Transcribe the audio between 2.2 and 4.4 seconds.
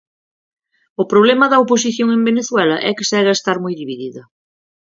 Venezuela é que segue a estar moi dividida.